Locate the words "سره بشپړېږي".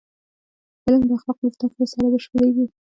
1.91-2.65